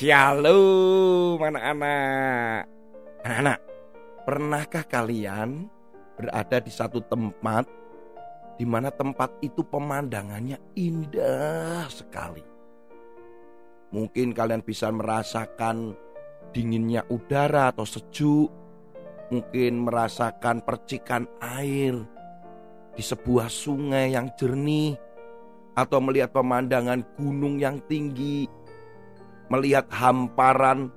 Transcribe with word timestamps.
Shalom 0.00 1.36
anak-anak 1.36 2.64
Anak-anak 3.20 3.58
Pernahkah 4.24 4.84
kalian 4.88 5.68
berada 6.16 6.56
di 6.56 6.72
satu 6.72 7.04
tempat 7.04 7.68
di 8.56 8.64
mana 8.64 8.88
tempat 8.88 9.28
itu 9.44 9.60
pemandangannya 9.60 10.56
indah 10.72 11.84
sekali. 11.92 12.40
Mungkin 13.92 14.32
kalian 14.32 14.64
bisa 14.64 14.88
merasakan 14.88 15.92
dinginnya 16.56 17.04
udara 17.12 17.68
atau 17.68 17.84
sejuk. 17.84 18.48
Mungkin 19.28 19.84
merasakan 19.84 20.64
percikan 20.64 21.28
air 21.44 22.00
di 22.96 23.04
sebuah 23.04 23.52
sungai 23.52 24.16
yang 24.16 24.32
jernih 24.32 24.96
atau 25.76 26.00
melihat 26.00 26.32
pemandangan 26.32 27.04
gunung 27.20 27.60
yang 27.60 27.76
tinggi 27.84 28.48
melihat 29.50 29.90
hamparan 29.90 30.88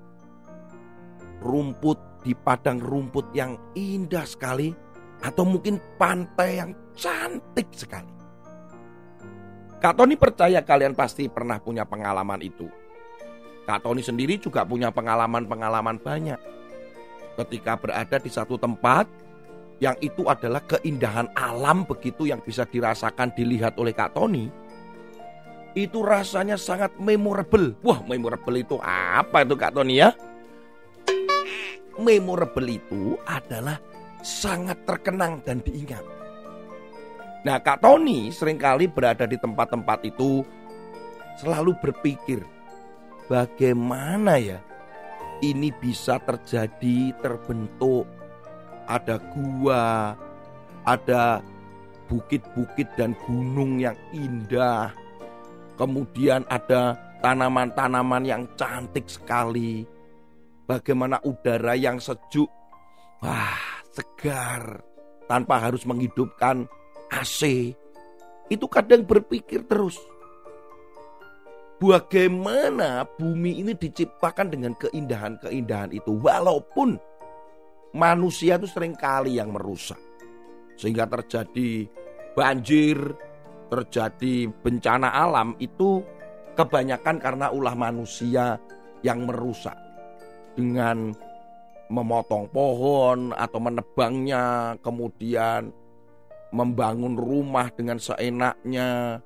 rumput 1.42 2.00
di 2.23 2.32
padang 2.32 2.80
rumput 2.80 3.36
yang 3.36 3.60
indah 3.76 4.23
sekali, 4.23 4.72
atau 5.20 5.44
mungkin 5.44 5.82
pantai 6.00 6.64
yang 6.64 6.72
cantik 6.95 7.68
sekali. 7.76 8.14
Kak 9.84 10.00
Tony 10.00 10.16
percaya 10.16 10.64
kalian 10.64 10.95
pasti 10.95 11.28
pernah 11.28 11.60
punya 11.60 11.84
pengalaman 11.84 12.40
itu. 12.40 12.72
Kak 13.68 13.84
Tony 13.84 14.00
sendiri 14.00 14.40
juga 14.40 14.64
punya 14.64 14.92
pengalaman-pengalaman 14.95 16.00
banyak. 16.00 16.40
Ketika 17.36 17.76
berada 17.76 18.16
di 18.16 18.32
satu 18.32 18.56
tempat 18.56 19.08
yang 19.84 20.00
itu 20.00 20.23
adalah 20.32 20.64
keindahan 20.64 21.28
alam 21.36 21.84
begitu 21.84 22.23
yang 22.23 22.40
bisa 22.40 22.64
dirasakan 22.64 23.36
dilihat 23.36 23.76
oleh 23.76 23.92
Kak 23.92 24.16
Tony 24.16 24.48
itu 25.74 26.06
rasanya 26.06 26.58
sangat 26.58 26.94
memorable. 27.02 27.74
Wah, 27.82 28.02
memorable 28.06 28.58
itu 28.58 28.78
apa 28.86 29.42
itu 29.42 29.58
Kak 29.58 29.74
Tony 29.74 30.02
ya? 30.02 30.14
Memorable 31.98 32.70
itu 32.70 33.18
adalah 33.26 33.78
sangat 34.26 34.82
terkenang 34.86 35.42
dan 35.46 35.62
diingat. 35.62 36.02
Nah, 37.44 37.60
Kak 37.60 37.84
Tony 37.84 38.32
sering 38.32 38.56
kali 38.56 38.88
berada 38.88 39.28
di 39.28 39.36
tempat-tempat 39.36 40.00
itu 40.08 40.48
selalu 41.44 41.76
berpikir, 41.82 42.40
bagaimana 43.28 44.40
ya 44.40 44.64
ini 45.44 45.74
bisa 45.76 46.24
terjadi, 46.24 47.12
terbentuk, 47.20 48.08
ada 48.88 49.20
gua, 49.36 50.16
ada 50.88 51.44
bukit-bukit 52.08 52.88
dan 52.96 53.12
gunung 53.28 53.84
yang 53.84 53.98
indah, 54.16 54.96
Kemudian 55.74 56.46
ada 56.50 56.94
tanaman-tanaman 57.23 58.23
yang 58.28 58.44
cantik 58.54 59.10
sekali. 59.10 59.88
Bagaimana 60.64 61.20
udara 61.26 61.73
yang 61.73 61.98
sejuk. 61.98 62.48
Wah, 63.23 63.83
segar. 63.92 64.83
Tanpa 65.26 65.64
harus 65.64 65.88
menghidupkan 65.88 66.67
AC. 67.10 67.73
Itu 68.52 68.66
kadang 68.67 69.08
berpikir 69.08 69.66
terus. 69.66 69.98
Bagaimana 71.83 73.04
bumi 73.17 73.60
ini 73.60 73.73
diciptakan 73.76 74.48
dengan 74.54 74.72
keindahan-keindahan 74.78 75.92
itu. 75.92 76.16
Walaupun 76.16 76.95
manusia 77.95 78.56
itu 78.56 78.67
sering 78.67 78.95
kali 78.95 79.36
yang 79.42 79.52
merusak. 79.52 80.00
Sehingga 80.80 81.06
terjadi 81.06 81.88
banjir, 82.33 82.98
terjadi 83.68 84.50
bencana 84.64 85.12
alam 85.12 85.56
itu 85.60 86.04
kebanyakan 86.54 87.18
karena 87.18 87.50
ulah 87.50 87.74
manusia 87.74 88.58
yang 89.04 89.28
merusak 89.28 89.76
dengan 90.54 91.12
memotong 91.92 92.50
pohon 92.50 93.36
atau 93.36 93.60
menebangnya, 93.60 94.78
kemudian 94.82 95.70
membangun 96.54 97.18
rumah 97.18 97.70
dengan 97.74 97.98
seenaknya, 97.98 99.20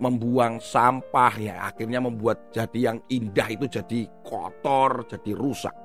membuang 0.00 0.58
sampah 0.58 1.34
ya 1.38 1.54
akhirnya 1.70 2.02
membuat 2.02 2.50
jadi 2.50 2.92
yang 2.92 2.98
indah 3.06 3.48
itu 3.52 3.68
jadi 3.70 4.00
kotor, 4.24 5.06
jadi 5.06 5.30
rusak. 5.36 5.76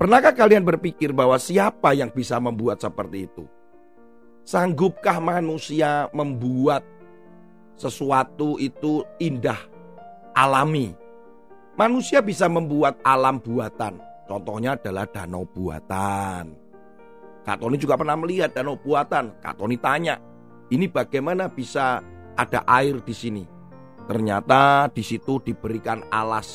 Pernahkah 0.00 0.32
kalian 0.32 0.64
berpikir 0.64 1.12
bahwa 1.12 1.36
siapa 1.36 1.92
yang 1.92 2.08
bisa 2.08 2.40
membuat 2.40 2.80
seperti 2.80 3.28
itu? 3.28 3.44
Sanggupkah 4.44 5.20
manusia 5.20 6.08
membuat 6.16 6.82
sesuatu 7.76 8.56
itu 8.56 9.04
indah, 9.20 9.58
alami? 10.34 10.96
Manusia 11.76 12.20
bisa 12.20 12.48
membuat 12.50 12.98
alam 13.06 13.40
buatan. 13.40 14.00
Contohnya 14.28 14.76
adalah 14.76 15.08
danau 15.08 15.48
buatan. 15.48 16.52
Kak 17.40 17.56
Tony 17.56 17.80
juga 17.80 17.96
pernah 17.96 18.16
melihat 18.20 18.52
danau 18.52 18.76
buatan. 18.76 19.32
Kak 19.40 19.56
Tony 19.56 19.80
tanya, 19.80 20.20
ini 20.68 20.86
bagaimana 20.86 21.48
bisa 21.48 22.04
ada 22.36 22.60
air 22.68 23.00
di 23.00 23.14
sini? 23.16 23.44
Ternyata 24.06 24.90
di 24.90 25.02
situ 25.06 25.38
diberikan 25.40 26.04
alas 26.10 26.48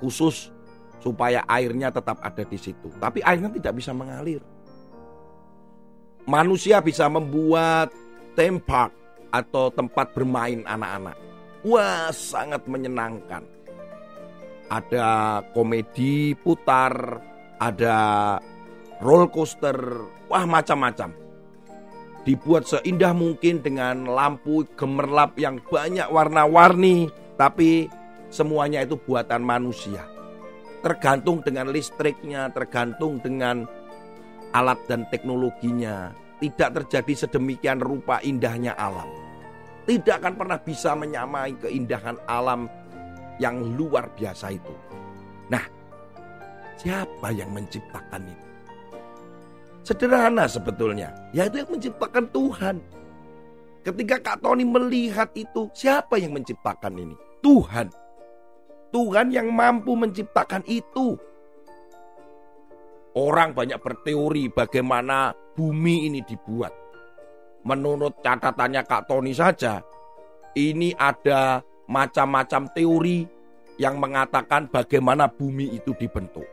khusus 0.00 0.50
supaya 0.98 1.44
airnya 1.44 1.92
tetap 1.92 2.18
ada 2.24 2.42
di 2.42 2.56
situ. 2.56 2.88
Tapi 2.96 3.20
airnya 3.20 3.52
tidak 3.52 3.76
bisa 3.78 3.92
mengalir 3.92 4.40
manusia 6.24 6.80
bisa 6.80 7.08
membuat 7.08 7.92
theme 8.36 8.60
park 8.60 8.92
atau 9.34 9.68
tempat 9.72 10.14
bermain 10.14 10.62
anak-anak. 10.64 11.16
Wah, 11.64 12.12
sangat 12.12 12.64
menyenangkan. 12.68 13.42
Ada 14.68 15.40
komedi 15.52 16.36
putar, 16.36 17.20
ada 17.60 17.96
roller 19.00 19.28
coaster, 19.28 19.76
wah 20.28 20.44
macam-macam. 20.44 21.12
Dibuat 22.24 22.64
seindah 22.64 23.12
mungkin 23.12 23.60
dengan 23.60 24.08
lampu 24.08 24.64
gemerlap 24.80 25.36
yang 25.36 25.60
banyak 25.60 26.08
warna-warni, 26.08 27.12
tapi 27.36 27.92
semuanya 28.32 28.80
itu 28.80 28.96
buatan 28.96 29.44
manusia. 29.44 30.08
Tergantung 30.80 31.44
dengan 31.44 31.68
listriknya, 31.68 32.48
tergantung 32.52 33.20
dengan 33.20 33.68
alat 34.54 34.78
dan 34.86 35.02
teknologinya 35.10 36.14
tidak 36.38 36.82
terjadi 36.82 37.26
sedemikian 37.26 37.82
rupa 37.82 38.22
indahnya 38.22 38.72
alam. 38.78 39.10
Tidak 39.84 40.16
akan 40.22 40.34
pernah 40.38 40.56
bisa 40.62 40.96
menyamai 40.96 41.58
keindahan 41.60 42.16
alam 42.24 42.70
yang 43.36 43.60
luar 43.76 44.08
biasa 44.16 44.54
itu. 44.54 44.74
Nah, 45.52 45.60
siapa 46.80 47.28
yang 47.34 47.52
menciptakan 47.52 48.24
itu? 48.24 48.46
Sederhana 49.84 50.48
sebetulnya, 50.48 51.12
yaitu 51.36 51.60
yang 51.60 51.68
menciptakan 51.68 52.24
Tuhan. 52.32 52.76
Ketika 53.84 54.16
Kak 54.16 54.40
Tony 54.40 54.64
melihat 54.64 55.28
itu, 55.36 55.68
siapa 55.76 56.16
yang 56.16 56.32
menciptakan 56.32 56.96
ini? 56.96 57.12
Tuhan. 57.44 57.92
Tuhan 58.88 59.28
yang 59.28 59.52
mampu 59.52 59.92
menciptakan 59.92 60.64
itu. 60.64 61.20
Orang 63.14 63.54
banyak 63.54 63.78
berteori 63.78 64.50
bagaimana 64.50 65.30
bumi 65.54 66.10
ini 66.10 66.20
dibuat. 66.26 66.74
Menurut 67.62 68.18
catatannya 68.18 68.82
Kak 68.82 69.06
Tony 69.06 69.30
saja, 69.30 69.78
ini 70.58 70.90
ada 70.98 71.62
macam-macam 71.86 72.74
teori 72.74 73.22
yang 73.78 74.02
mengatakan 74.02 74.66
bagaimana 74.66 75.30
bumi 75.30 75.78
itu 75.78 75.94
dibentuk. 75.94 76.46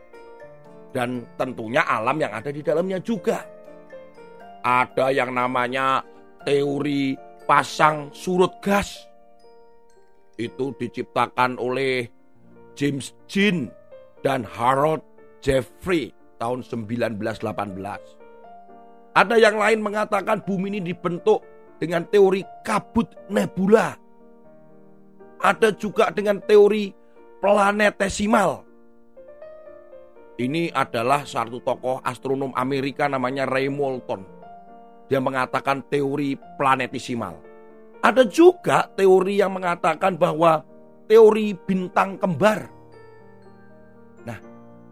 Dan 0.94 1.26
tentunya 1.34 1.82
alam 1.82 2.22
yang 2.22 2.30
ada 2.30 2.54
di 2.54 2.62
dalamnya 2.62 3.02
juga. 3.02 3.42
Ada 4.62 5.10
yang 5.10 5.34
namanya 5.34 5.98
teori 6.46 7.18
pasang 7.42 8.14
surut 8.14 8.62
gas. 8.62 9.02
Itu 10.38 10.78
diciptakan 10.78 11.58
oleh 11.58 12.06
James 12.78 13.10
Jean 13.26 13.66
dan 14.22 14.46
Harold 14.46 15.02
Jeffrey 15.42 16.21
tahun 16.42 16.66
1918. 16.66 17.22
Ada 19.14 19.38
yang 19.38 19.62
lain 19.62 19.78
mengatakan 19.78 20.42
bumi 20.42 20.74
ini 20.74 20.82
dibentuk 20.82 21.46
dengan 21.78 22.02
teori 22.10 22.42
kabut 22.66 23.06
nebula. 23.30 23.94
Ada 25.38 25.70
juga 25.78 26.10
dengan 26.10 26.42
teori 26.42 26.90
planetesimal. 27.38 28.66
Ini 30.42 30.74
adalah 30.74 31.22
satu 31.22 31.62
tokoh 31.62 32.02
astronom 32.02 32.50
Amerika 32.58 33.06
namanya 33.06 33.46
Ray 33.46 33.70
Moulton. 33.70 34.26
Dia 35.06 35.22
mengatakan 35.22 35.86
teori 35.86 36.34
planetesimal. 36.58 37.38
Ada 38.02 38.26
juga 38.26 38.90
teori 38.96 39.38
yang 39.38 39.54
mengatakan 39.54 40.18
bahwa 40.18 40.66
teori 41.06 41.54
bintang 41.54 42.18
kembar. 42.18 42.81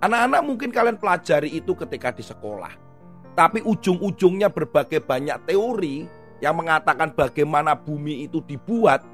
Anak-anak 0.01 0.41
mungkin 0.49 0.73
kalian 0.73 0.97
pelajari 0.97 1.53
itu 1.53 1.77
ketika 1.77 2.09
di 2.09 2.25
sekolah. 2.25 2.73
Tapi 3.37 3.61
ujung-ujungnya 3.61 4.49
berbagai 4.49 5.05
banyak 5.05 5.45
teori 5.45 6.09
yang 6.41 6.57
mengatakan 6.57 7.13
bagaimana 7.13 7.77
bumi 7.77 8.25
itu 8.25 8.41
dibuat. 8.41 9.05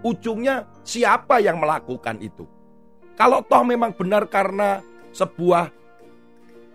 Ujungnya 0.00 0.68
siapa 0.84 1.40
yang 1.40 1.60
melakukan 1.60 2.20
itu? 2.24 2.48
Kalau 3.20 3.44
toh 3.44 3.64
memang 3.64 3.92
benar 3.92 4.26
karena 4.28 4.80
sebuah 5.12 5.68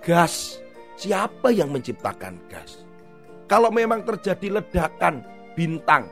gas, 0.06 0.62
siapa 0.96 1.50
yang 1.50 1.74
menciptakan 1.74 2.38
gas? 2.48 2.86
Kalau 3.50 3.74
memang 3.74 4.06
terjadi 4.06 4.62
ledakan 4.62 5.26
bintang, 5.58 6.06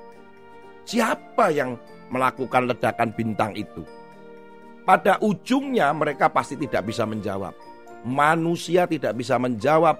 siapa 0.89 1.53
yang 1.53 1.77
melakukan 2.09 2.65
ledakan 2.65 3.13
bintang 3.13 3.53
itu? 3.53 3.85
Pada 4.87 5.19
ujungnya 5.19 5.91
mereka 5.91 6.31
pasti 6.31 6.55
tidak 6.55 6.87
bisa 6.87 7.03
menjawab. 7.03 7.51
Manusia 8.07 8.87
tidak 8.87 9.19
bisa 9.19 9.35
menjawab 9.35 9.99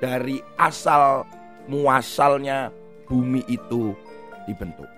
dari 0.00 0.40
asal 0.56 1.28
muasalnya 1.68 2.72
bumi 3.04 3.44
itu 3.44 3.92
dibentuk. 4.48 4.88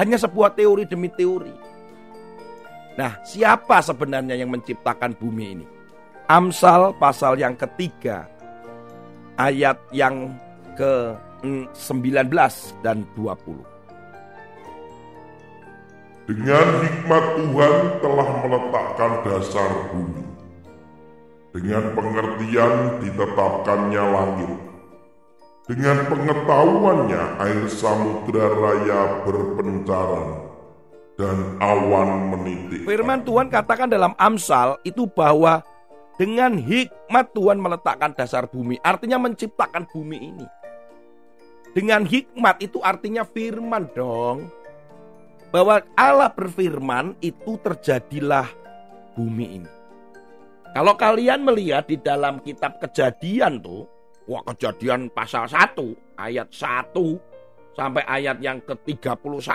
Hanya 0.00 0.16
sebuah 0.16 0.56
teori 0.56 0.88
demi 0.88 1.12
teori. 1.12 1.52
Nah, 2.96 3.20
siapa 3.20 3.84
sebenarnya 3.84 4.32
yang 4.32 4.48
menciptakan 4.48 5.12
bumi 5.12 5.44
ini? 5.60 5.66
Amsal 6.24 6.96
pasal 6.96 7.36
yang 7.36 7.52
ketiga, 7.60 8.24
ayat 9.36 9.76
yang 9.92 10.32
ke-19 10.80 12.32
dan 12.80 13.04
20. 13.12 13.73
Dengan 16.24 16.80
hikmat 16.80 17.24
Tuhan 17.36 17.74
telah 18.00 18.28
meletakkan 18.40 19.12
dasar 19.28 19.92
bumi. 19.92 20.24
Dengan 21.52 21.92
pengertian 21.92 22.96
ditetapkannya 23.04 24.04
langit. 24.08 24.56
Dengan 25.68 26.08
pengetahuannya 26.08 27.22
air 27.44 27.68
samudra 27.68 28.56
raya 28.56 29.20
berpencaran 29.28 30.48
dan 31.20 31.60
awan 31.60 32.32
menitik. 32.32 32.88
Firman 32.88 33.20
Tuhan 33.28 33.52
katakan 33.52 33.92
dalam 33.92 34.16
Amsal 34.16 34.80
itu 34.80 35.04
bahwa 35.04 35.60
dengan 36.16 36.56
hikmat 36.56 37.36
Tuhan 37.36 37.60
meletakkan 37.60 38.16
dasar 38.16 38.48
bumi, 38.48 38.80
artinya 38.80 39.20
menciptakan 39.20 39.84
bumi 39.92 40.18
ini. 40.32 40.46
Dengan 41.76 42.08
hikmat 42.08 42.64
itu 42.64 42.80
artinya 42.80 43.28
firman 43.28 43.92
dong 43.92 44.63
bahwa 45.54 45.78
Allah 45.94 46.34
berfirman 46.34 47.14
itu 47.22 47.54
terjadilah 47.62 48.50
bumi 49.14 49.62
ini. 49.62 49.70
Kalau 50.74 50.98
kalian 50.98 51.46
melihat 51.46 51.86
di 51.86 51.94
dalam 51.94 52.42
kitab 52.42 52.82
kejadian 52.82 53.62
tuh, 53.62 53.86
wah 54.26 54.42
kejadian 54.50 55.06
pasal 55.14 55.46
1 55.46 55.78
ayat 56.18 56.50
1 56.50 56.98
sampai 57.78 58.02
ayat 58.02 58.42
yang 58.42 58.58
ke-31. 58.66 59.46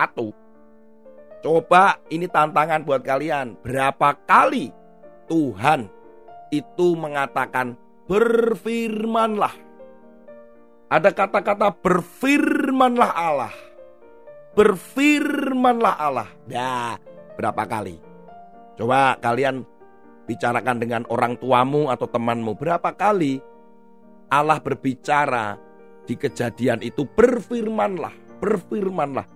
Coba 1.44 2.00
ini 2.08 2.32
tantangan 2.32 2.88
buat 2.88 3.04
kalian. 3.04 3.60
Berapa 3.60 4.16
kali 4.24 4.72
Tuhan 5.28 5.92
itu 6.56 6.96
mengatakan 6.96 7.76
berfirmanlah. 8.08 9.52
Ada 10.88 11.12
kata-kata 11.12 11.76
berfirmanlah 11.84 13.12
Allah 13.12 13.54
berfirmanlah 14.54 15.96
Allah. 15.98 16.30
Ya, 16.50 16.98
berapa 17.38 17.66
kali? 17.66 18.00
Coba 18.80 19.20
kalian 19.20 19.68
bicarakan 20.30 20.78
dengan 20.78 21.02
orang 21.10 21.36
tuamu 21.42 21.90
atau 21.90 22.06
temanmu. 22.06 22.56
Berapa 22.56 22.94
kali 22.94 23.42
Allah 24.30 24.62
berbicara 24.62 25.58
di 26.06 26.14
kejadian 26.14 26.86
itu 26.86 27.06
berfirmanlah, 27.06 28.14
berfirmanlah, 28.38 29.28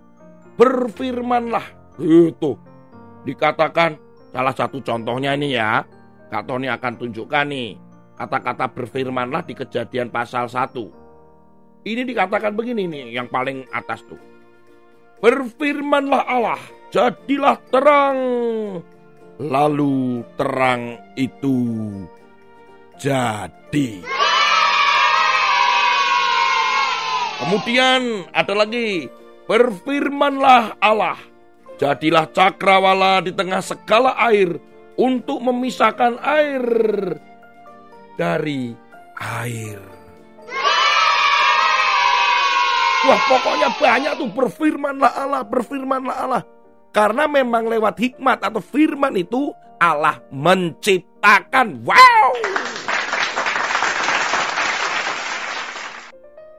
berfirmanlah. 0.56 1.66
Itu 1.98 2.58
dikatakan 3.26 3.98
salah 4.34 4.54
satu 4.54 4.82
contohnya 4.82 5.34
ini 5.34 5.58
ya. 5.58 5.86
Kak 6.34 6.50
Tony 6.50 6.66
akan 6.66 6.98
tunjukkan 6.98 7.46
nih 7.46 7.78
kata-kata 8.18 8.66
berfirmanlah 8.74 9.46
di 9.46 9.54
kejadian 9.54 10.10
pasal 10.10 10.50
1. 10.50 11.86
Ini 11.86 12.02
dikatakan 12.02 12.58
begini 12.58 12.90
nih 12.90 13.14
yang 13.14 13.30
paling 13.30 13.70
atas 13.70 14.02
tuh. 14.10 14.33
Berfirmanlah 15.24 16.28
Allah, 16.28 16.60
jadilah 16.92 17.56
terang. 17.72 18.20
Lalu 19.40 20.20
terang 20.36 21.00
itu 21.16 21.64
jadi. 23.00 24.04
Kemudian 27.40 28.28
ada 28.36 28.52
lagi, 28.52 29.08
berfirmanlah 29.48 30.76
Allah, 30.84 31.16
jadilah 31.80 32.28
cakrawala 32.28 33.24
di 33.24 33.32
tengah 33.32 33.64
segala 33.64 34.20
air 34.28 34.60
untuk 35.00 35.40
memisahkan 35.40 36.20
air 36.20 36.68
dari 38.20 38.76
air. 39.24 39.93
Wah 43.04 43.20
pokoknya 43.28 43.70
banyak 43.84 44.14
tuh 44.16 44.30
berfirmanlah 44.32 45.12
Allah, 45.12 45.44
berfirmanlah 45.44 46.16
Allah. 46.24 46.44
Karena 46.96 47.28
memang 47.28 47.68
lewat 47.68 48.00
hikmat 48.00 48.40
atau 48.40 48.64
firman 48.64 49.12
itu 49.20 49.52
Allah 49.76 50.24
menciptakan. 50.32 51.84
Wow! 51.84 52.32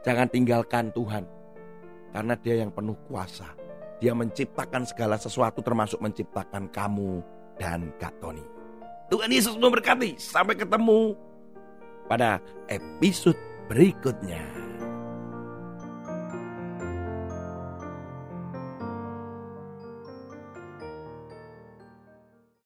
Jangan 0.05 0.29
tinggalkan 0.29 0.93
Tuhan. 0.93 1.25
Karena 2.13 2.37
dia 2.37 2.61
yang 2.61 2.69
penuh 2.69 2.93
kuasa. 3.09 3.49
Dia 3.97 4.13
menciptakan 4.13 4.85
segala 4.85 5.17
sesuatu 5.17 5.65
termasuk 5.65 5.97
menciptakan 5.97 6.69
kamu 6.69 7.25
dan 7.57 7.89
Kak 7.97 8.13
Tony. 8.21 8.45
Tuhan 9.09 9.33
Yesus 9.33 9.57
memberkati. 9.57 10.21
Sampai 10.21 10.53
ketemu 10.53 11.17
pada 12.05 12.37
episode 12.69 13.39
berikutnya. 13.65 14.74